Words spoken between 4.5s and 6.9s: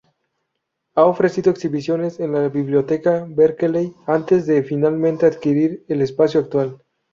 finalmente adquirir el espacio actual.